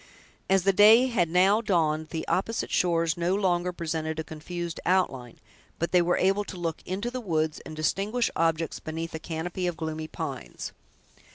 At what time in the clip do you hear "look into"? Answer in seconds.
6.57-7.11